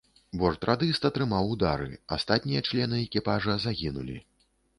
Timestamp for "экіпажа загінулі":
3.05-4.17